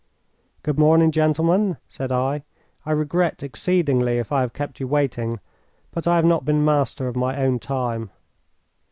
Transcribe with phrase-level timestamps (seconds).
[0.63, 2.43] "Good morning, gentlemen," said I.
[2.87, 5.39] "I regret exceedingly if I have kept you waiting,
[5.91, 8.09] but I have not been master of my own time."